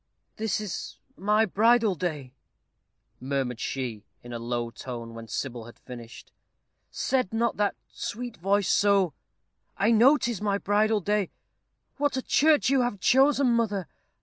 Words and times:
"This 0.37 0.59
is 0.59 0.97
my 1.15 1.45
bridal 1.45 1.93
day," 1.93 2.33
murmured 3.19 3.59
she, 3.59 4.03
in 4.23 4.33
a 4.33 4.39
low 4.39 4.71
tone, 4.71 5.13
when 5.13 5.27
Sybil 5.27 5.65
had 5.65 5.77
finished. 5.77 6.31
"Said 6.89 7.31
not 7.31 7.57
that 7.57 7.75
sweet 7.87 8.35
voice 8.37 8.67
so? 8.67 9.13
I 9.77 9.91
know 9.91 10.17
'tis 10.17 10.41
my 10.41 10.57
bridal 10.57 11.01
day. 11.01 11.29
What 11.97 12.17
a 12.17 12.23
church 12.23 12.67
you 12.67 12.81
have 12.81 12.99
chosen, 12.99 13.51
mother! 13.51 13.87